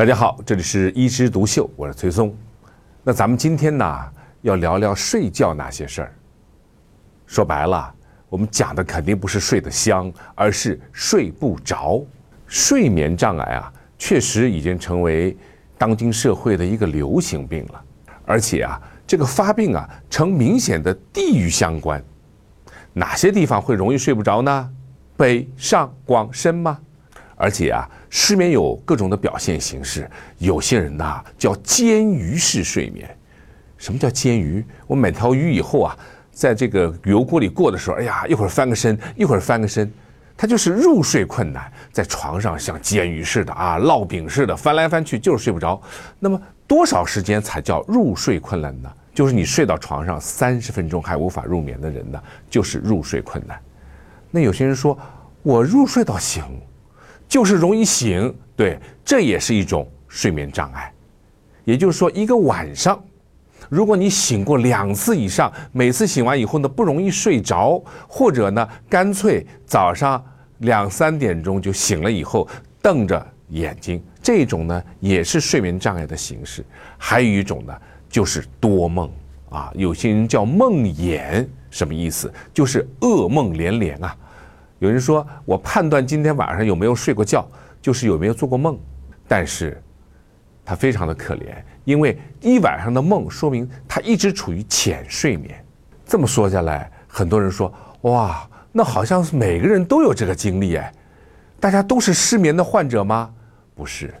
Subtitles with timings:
[0.00, 2.34] 大家好，这里是一枝独秀，我是崔松。
[3.04, 3.84] 那咱们今天呢，
[4.40, 6.14] 要聊聊睡觉那些事儿。
[7.26, 7.94] 说白了，
[8.30, 12.02] 我们讲的肯定不是睡得香，而是睡不着。
[12.46, 15.36] 睡眠障碍啊，确实已经成为
[15.76, 17.84] 当今社会的一个流行病了。
[18.24, 22.02] 而且啊，这个发病啊，呈明显的地域相关。
[22.94, 24.70] 哪些地方会容易睡不着呢？
[25.14, 26.78] 北上广深吗？
[27.36, 30.10] 而且啊，失眠有各种的表现形式。
[30.36, 33.08] 有些人呐叫煎鱼式睡眠。
[33.78, 34.62] 什么叫煎鱼？
[34.86, 35.96] 我买条鱼以后啊，
[36.30, 39.90] 在这个油锅里过的时候，哎呀，一会儿翻个身，一会儿翻个身，
[40.36, 45.80] 他就是入睡困难，在床上像煎鱼似的啊，烙饼似的翻来翻去就是睡不着。
[46.18, 48.92] 那么多少时间才叫入睡困难呢？
[49.14, 53.58] 就是你睡到床上三十分钟还无法入眠的人呢，就是入睡困难。
[54.30, 54.98] 那有些人说
[55.42, 56.44] 我入睡到醒。
[57.30, 60.92] 就是容易醒，对，这也是一种睡眠障碍。
[61.64, 63.00] 也就是说，一个晚上，
[63.68, 70.22] 如果你醒过两次以上，每次醒完以后呢，不容易睡着，或者呢，干脆早上
[70.58, 72.48] 两三点钟就醒了以后，
[72.82, 76.64] 瞪着眼睛，这种呢，也是睡眠障碍的形式。
[76.98, 77.72] 还有一种呢，
[78.08, 79.08] 就是多梦
[79.50, 82.32] 啊，有些人叫梦魇，什么意思？
[82.52, 84.16] 就是噩梦连连啊。
[84.80, 87.46] 有人说，我判断今天晚上有没有睡过觉，
[87.82, 88.78] 就是有没有做过梦。
[89.28, 89.80] 但是，
[90.64, 95.62] 他非常的可怜，因为一晚上的梦说明他一直处于浅睡眠。
[96.06, 97.70] 这么说下来，很多人说，
[98.00, 100.90] 哇，那好像是每个人都有这个经历哎，
[101.60, 103.30] 大家都是失眠的患者吗？
[103.74, 104.14] 不是，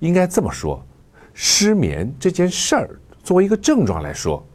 [0.00, 0.84] 应该这么说，
[1.32, 2.90] 失眠这件事儿
[3.24, 4.46] 作为一个症状来说，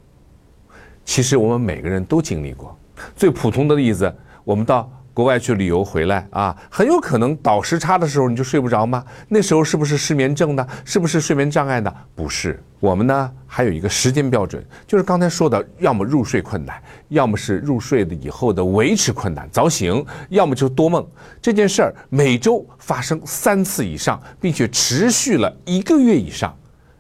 [1.03, 2.77] 其实我们每个人都经历过。
[3.15, 4.87] 最普通的例子，我们到。
[5.17, 9.03] 国外去旅游回来啊，很有可能倒时差的时候你就睡不着吗？
[9.27, 10.67] 那时候是不是失眠症呢？
[10.85, 11.91] 是不是睡眠障碍呢？
[12.13, 21.03] 不是，我们呢还有一个时间标准，就是刚才说的，要么入睡困难，要么是入睡的以后的维持困难，早醒，要么就多梦。
[21.41, 26.55] 这件事儿每周发生三次以上，并且持续了一个月以上，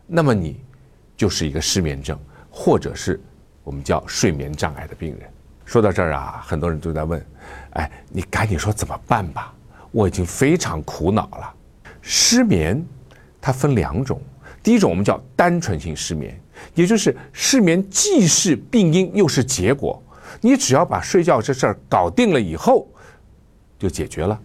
[0.07, 0.59] 那么你
[1.15, 2.17] 就是一个失眠症，
[2.49, 3.21] 或者是
[3.63, 5.29] 我们叫睡眠障碍的病人。
[5.67, 7.23] 说到这儿啊，很多人都在问。
[7.71, 9.53] 哎，你赶紧说怎么办吧！
[9.91, 11.53] 我已经非常苦恼了。
[12.01, 12.81] 失眠，
[13.41, 14.19] 它分两种。
[14.63, 16.39] 第一种我们叫单纯性失眠，
[16.73, 20.01] 也就是失眠既是病因又是结果。
[20.39, 22.87] 你只要把睡觉这事儿搞定了以后，
[23.77, 24.39] 就解决了。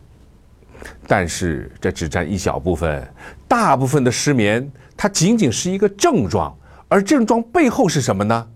[1.06, 3.08] 但是这只占一小部分，
[3.46, 6.52] 大部分的失眠它仅仅是一个症状，
[6.88, 8.48] 而症状背后是什么呢？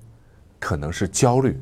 [0.58, 1.56] 可能是焦虑，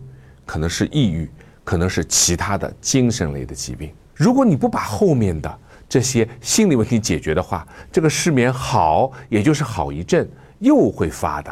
[0.44, 1.30] 可能是抑郁。
[1.66, 3.90] 可能是其他的精神类的疾病。
[4.14, 10.28] 如果你不把后面的这些心理问题解决的话，这个失眠好也就是好一阵，
[10.58, 11.50] 又会发的。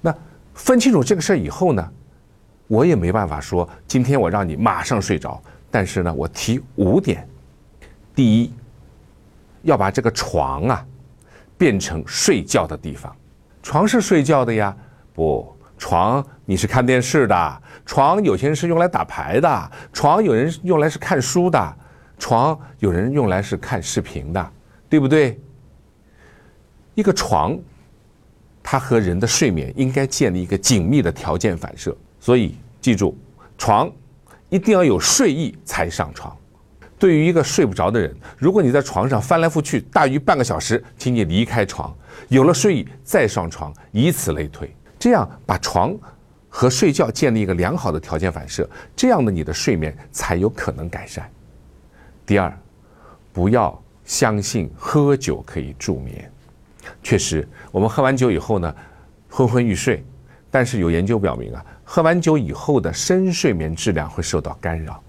[0.00, 0.14] 那
[0.54, 1.92] 分清楚这个事儿以后呢，
[2.68, 5.38] 我也没办法说今天我让你马上睡着。
[5.70, 7.28] 但是呢，我提五点：
[8.14, 8.50] 第一，
[9.60, 10.86] 要把这个床啊
[11.58, 13.14] 变成睡觉的地方。
[13.62, 14.74] 床是睡觉的呀，
[15.12, 15.54] 不。
[15.78, 21.76] 床你是看电视的，床有些人是用来打牌的，床有人用来是看书的，
[22.18, 24.52] 床有人用来是看视频的，
[24.88, 25.40] 对不对？
[26.94, 27.56] 一个床，
[28.62, 33.16] 它和人的睡眠应该建立一个紧密的条件反射，所以记住，
[33.56, 33.90] 床
[34.48, 36.36] 一定要有睡意才上床。
[36.98, 41.96] 对于一个睡不着的人，如果你在床上翻来覆去大于半个小时，请你离开床，
[42.26, 44.68] 有了睡意再上床，以此类推。
[44.98, 45.96] 这样把床
[46.48, 51.30] 和睡觉建立一个良好的条件反射，这样的你的睡眠才有可能改善。
[52.26, 52.52] 第二，
[53.32, 56.30] 不要相信喝酒可以助眠。
[57.02, 58.74] 确实，我们喝完酒以后呢，
[59.28, 60.04] 昏昏欲睡。
[60.50, 65.02] 但是有研究表明啊，喝完酒以后的深睡眠质量会受到干扰。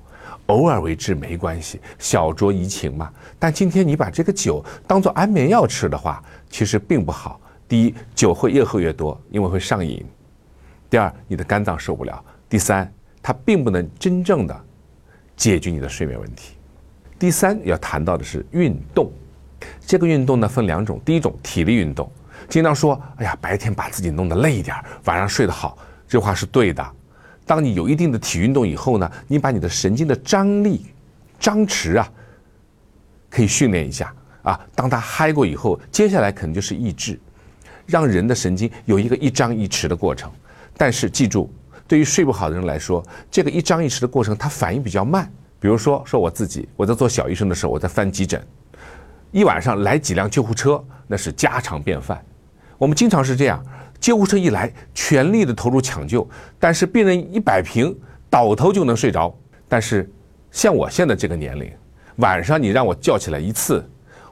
[0.47, 3.09] 偶尔为之没关系，小酌怡情嘛。
[3.39, 7.39] 但今天你把这个酒当做安眠药吃的话，其实并不好。
[7.69, 10.03] 第一，酒会越喝越多，因为会上瘾；
[10.89, 12.15] 第二，你的肝脏受不了；
[12.49, 14.65] 第三，它并不能真正的
[15.37, 16.55] 解决你的睡眠问题。
[17.19, 19.11] 第三要谈到的是运动，
[19.85, 22.11] 这个运动呢分两种，第一种体力运动，
[22.49, 24.75] 经常说，哎呀，白天把自己弄得累一点，
[25.05, 25.77] 晚上睡得好，
[26.07, 26.83] 这话是对的。
[27.45, 30.87] 当你有一定的体运动以后呢，你把你的神经的张力、
[31.39, 32.11] 张弛啊，
[33.29, 34.11] 可以训练一下
[34.41, 34.59] 啊。
[34.73, 37.19] 当他嗨过以后，接下来可能就是抑制。
[37.89, 40.31] 让人的神经有一个一张一弛的过程，
[40.77, 41.51] 但是记住，
[41.87, 45.29] 对于睡不好的人来说，这个一张一弛的过程，它反应比较慢。
[45.59, 48.41] 比如说，说我自己，我在做小医生的时候，我在翻急诊，
[49.31, 52.23] 一晚上来几辆救护车，那是家常便饭。
[52.77, 53.61] 我们经常是这样，
[53.99, 56.25] 救护车一来，全力的投入抢救，
[56.59, 57.93] 但是病人一摆平，
[58.29, 59.35] 倒头就能睡着。
[59.67, 60.09] 但是
[60.51, 61.69] 像我现在这个年龄，
[62.17, 63.83] 晚上你让我叫起来一次，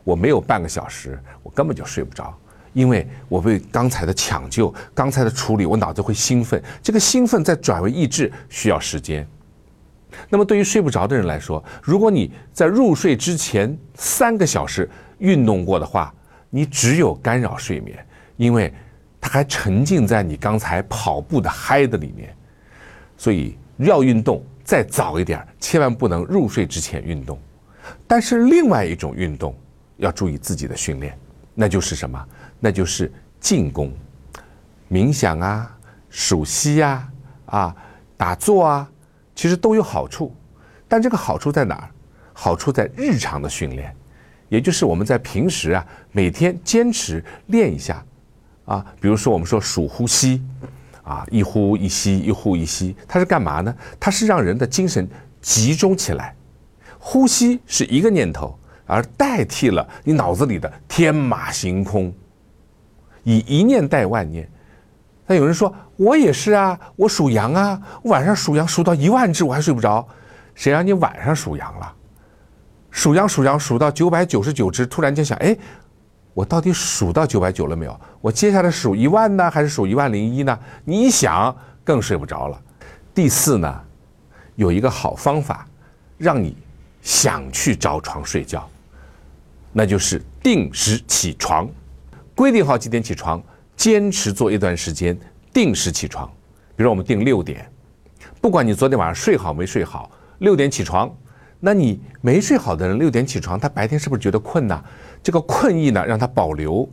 [0.03, 2.33] 我没有半个小时，我根本就睡不着，
[2.77, 9.27] 因为我被刚才的抢救、刚才的处理，我脑子会兴奋，这个兴奋再转为意志需要时间。
[10.29, 14.87] 那么对于睡不着的人来说，如果你在入睡之前三个小时
[15.17, 16.13] 运动过的话，
[16.51, 17.97] 你只有干扰睡眠，
[18.35, 18.71] 因为
[19.19, 22.31] 他还沉浸在你刚才跑步的嗨的里面，
[23.17, 24.45] 所以要运动。
[24.63, 27.39] 再早一点，千万不能入睡之前运动。
[28.05, 29.57] 但是另外一种运动
[29.95, 31.17] 要注意自己的训练，
[31.55, 32.23] 那就是什么？
[32.59, 33.91] 那就是静功、
[34.89, 35.77] 冥想啊、
[36.09, 37.07] 数息呀、
[37.45, 37.75] 啊
[38.15, 38.89] 打坐啊，
[39.35, 40.35] 其实都有好处。
[40.87, 41.89] 但这个好处在哪儿？
[42.33, 43.95] 好处在日常的训练，
[44.49, 48.03] 也就是我们在平时啊，每天坚持练一下
[48.65, 48.85] 啊。
[48.99, 50.41] 比如说，我们说数呼吸。
[51.03, 53.73] 啊，一呼一吸，一呼一吸，它是干嘛呢？
[53.97, 55.07] 它是让人的精神
[55.41, 56.35] 集中起来。
[56.99, 62.13] 呼吸是一个念头，而代替了你脑子里的天马行空。
[63.27, 64.49] 以一念代万念。
[65.25, 70.07] 那有人说，我也是啊，我属羊啊，晚上数羊数到一万只，我还睡不着。
[70.55, 71.93] 谁让你晚上数羊了？
[72.89, 75.57] 数羊数羊数到九百九十九只，突然间想，哎。
[76.33, 77.99] 我到底数到九百九了没有？
[78.21, 80.57] 我接下来数一万呢，还是数一万零一呢？
[80.85, 81.53] 你想
[81.83, 82.61] 更睡不着了。
[83.11, 83.81] 第四呢，
[84.55, 85.67] 有一个好方法，
[86.15, 86.55] 让你
[87.01, 88.69] 想去着床睡觉，
[89.73, 91.67] 那就是定时起床，
[92.37, 93.41] 规定好几点起床，
[93.75, 95.17] 坚持做一段时间，
[95.51, 96.31] 定时起床。
[96.75, 97.67] 比如我们定六点，
[98.39, 101.11] 不管你昨天晚上睡好没睡好，六点起床。
[101.59, 104.83] 那你没睡好的人六点起床，他白天是不是觉得困呢？
[105.23, 106.87] 这个困意呢，让他保留，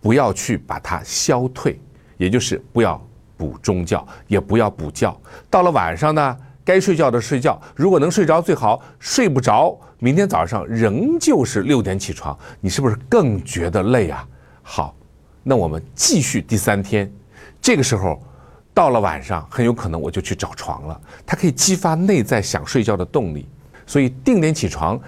[0.00, 1.80] 不要去把它消退，
[2.16, 3.04] 也就是不要
[3.36, 5.12] 补中觉，也不要补觉。
[5.50, 14.24] 到了晚上呢，该睡觉的睡觉，如果能睡着最好，睡不着，明天早上仍旧是六点起床，你是不是更觉得累啊？
[14.66, 14.96] 好，
[15.42, 17.08] 那我们继续第三天，
[17.60, 18.20] 这个时候
[18.72, 23.46] 到了晚上，很有可能我就去找床了，它可以激发内在想睡觉的动力。
[23.86, 24.98] 所以定点起床，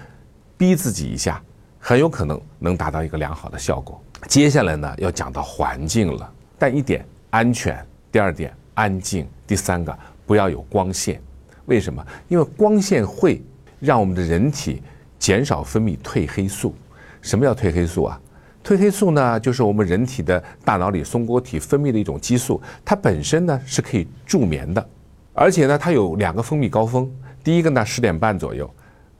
[0.55, 1.41] 逼自己一下，
[1.79, 3.99] 很有可能能达到一个良好的效果。
[4.27, 6.31] 接下来呢，要讲到环境了。
[6.59, 11.19] 但一点安全，第二点安静，第三个不要有光线。
[11.65, 12.05] 为什么？
[12.27, 13.41] 因为光线会
[13.79, 14.83] 让我们的人体
[15.17, 16.75] 减少分泌褪黑素。
[17.19, 18.21] 什么叫褪黑素啊？
[18.67, 24.89] 褪黑素呢，就是我们人体的大脑里松果体分泌的一种激素，它本身呢是可以助眠的，
[25.31, 27.09] 而且呢它有两个分泌高峰。
[27.41, 28.69] 第一个呢，十点半左右，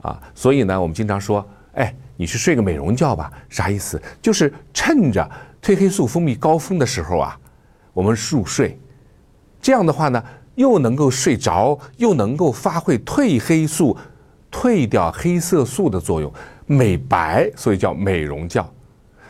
[0.01, 4.01] 啊，所以呢，我们经常说，哎，你去睡个美容觉吧，啥意思？
[4.21, 5.25] 就是趁着
[5.61, 7.39] 褪黑素分泌高峰的时候啊，
[7.93, 8.77] 我们入睡，
[9.61, 10.21] 这样的话呢，
[10.55, 13.97] 又能够睡着，又能够发挥褪黑素
[14.51, 16.29] 退掉黑色素的作用，
[16.65, 18.69] 美白，所以叫美容觉。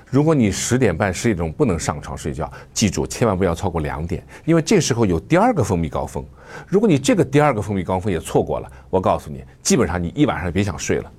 [0.10, 6.24] 如果你十点半十点钟不能上床睡觉，记住千万不要超过两点，因为这时候有第二个分泌高峰。
[6.66, 11.12] 如果你这个第二个分泌高峰也错过了，我告诉你，基本上你一晚上别想睡了。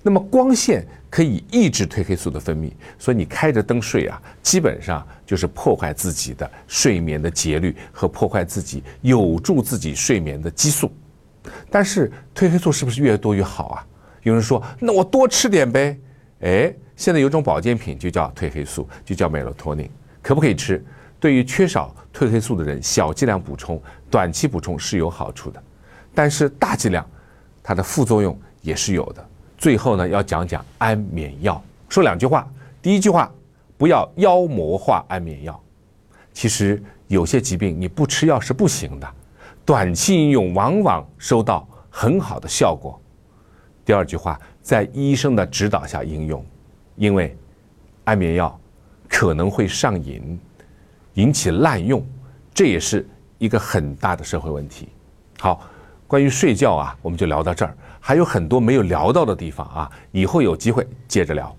[0.00, 10.92] 那么光线可以抑制褪黑素的分泌，所以你开着灯睡啊，基本上就是破坏自己的睡眠的节律和破坏自己有助自己睡眠的激素。
[11.68, 13.86] 但是褪黑素是不是越多越好啊？
[14.22, 15.98] 有人说，那我多吃点呗？
[16.42, 16.72] 哎。
[16.96, 19.88] 现在有种保健品就叫褪黑素，就叫美洛托宁，
[20.22, 20.84] 可不可以吃？
[21.18, 23.80] 对于缺少褪黑素的人，小剂量补充，
[24.10, 25.62] 短期补充是有好处的，
[26.14, 27.06] 但是大剂量，
[27.62, 29.24] 它的副作用也是有的。
[29.56, 32.46] 最后呢，要讲讲安眠药，说两句话。
[32.82, 33.32] 第一句话，
[33.78, 35.62] 不要妖魔化安眠药。
[36.32, 39.08] 其实有些疾病你不吃药是不行的，
[39.64, 43.00] 短期应用往往收到很好的效果。
[43.84, 46.44] 第二句话，在医生的指导下应用。
[46.96, 47.36] 因为
[48.04, 48.58] 安眠药
[49.08, 50.38] 可能会上瘾，
[51.14, 52.04] 引起滥用，
[52.54, 53.08] 这也是
[53.38, 54.88] 一个很大的社会问题。
[55.38, 55.60] 好，
[56.06, 61.54] 关于睡觉啊，我们就聊到这儿，还有很多没有聊到的地方啊，以后有机会接着聊。